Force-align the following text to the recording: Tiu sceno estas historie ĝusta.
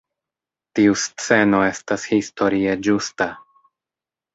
Tiu 0.79 0.95
sceno 1.01 1.61
estas 1.67 2.09
historie 2.15 2.77
ĝusta. 2.89 3.33